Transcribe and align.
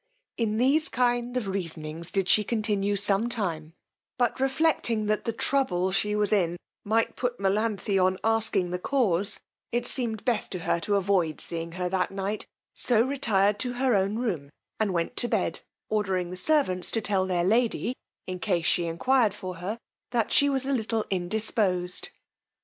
In 0.35 0.57
these 0.57 0.89
kind 0.89 1.37
of 1.37 1.47
reasonings 1.47 2.09
did 2.09 2.27
she 2.27 2.43
continue 2.43 2.95
some 2.95 3.29
time; 3.29 3.73
but 4.17 4.39
reflecting 4.39 5.05
that 5.05 5.25
the 5.25 5.31
trouble 5.31 5.91
she 5.91 6.15
was 6.15 6.33
in 6.33 6.57
might 6.83 7.15
put 7.15 7.37
Melanthe 7.39 7.99
on 8.03 8.17
asking 8.23 8.71
the 8.71 8.79
cause, 8.79 9.39
it 9.71 9.85
seemed 9.85 10.25
best 10.25 10.51
to 10.53 10.59
her 10.61 10.79
to 10.79 10.95
avoid 10.95 11.39
seeing 11.39 11.73
her 11.73 11.87
that 11.87 12.09
night, 12.09 12.47
so 12.73 13.05
retired 13.05 13.59
to 13.59 13.73
her 13.73 13.93
own 13.93 14.15
room 14.15 14.49
and 14.79 14.91
went 14.91 15.15
to 15.17 15.27
bed, 15.27 15.59
ordering 15.87 16.31
the 16.31 16.35
servants 16.35 16.89
to 16.89 17.01
tell 17.01 17.27
their 17.27 17.43
lady, 17.43 17.93
in 18.25 18.39
case 18.39 18.65
she 18.65 18.85
enquired 18.87 19.35
for 19.35 19.57
her, 19.57 19.77
that 20.09 20.31
she 20.31 20.49
was 20.49 20.65
a 20.65 20.73
little 20.73 21.05
indisposed. 21.11 22.09